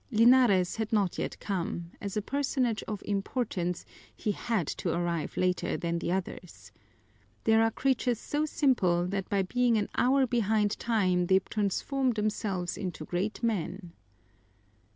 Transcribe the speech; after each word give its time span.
Linares 0.09 0.77
had 0.77 0.91
not 0.91 1.19
yet 1.19 1.39
come; 1.39 1.91
as 2.01 2.17
a 2.17 2.23
personage 2.23 2.81
of 2.87 3.03
importance, 3.05 3.85
he 4.15 4.31
had 4.31 4.65
to 4.65 4.89
arrive 4.91 5.37
later 5.37 5.77
than 5.77 5.99
the 5.99 6.11
others. 6.11 6.71
There 7.43 7.61
are 7.61 7.69
creatures 7.69 8.17
so 8.19 8.47
simple 8.47 9.05
that 9.05 9.29
by 9.29 9.43
being 9.43 9.77
an 9.77 9.89
hour 9.93 10.25
behind 10.25 10.79
time 10.79 11.27
they 11.27 11.37
transform 11.37 12.13
themselves 12.13 12.77
into 12.79 13.05
great 13.05 13.43
men. 13.43 13.91